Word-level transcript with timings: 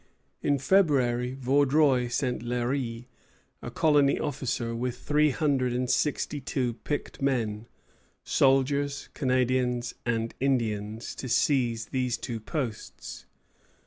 In 0.41 0.57
February 0.57 1.35
Vaudreuil 1.39 2.09
sent 2.09 2.41
Léry, 2.43 3.05
a 3.61 3.69
colony 3.69 4.19
officer, 4.19 4.75
with 4.75 4.97
three 4.97 5.29
hundred 5.29 5.73
and 5.73 5.87
sixty 5.91 6.41
two 6.41 6.73
picked 6.73 7.21
men, 7.21 7.67
soldiers, 8.23 9.09
Canadians, 9.13 9.93
and 10.03 10.33
Indians, 10.39 11.13
to 11.13 11.29
seize 11.29 11.85
these 11.89 12.17
two 12.17 12.39
posts. 12.39 13.27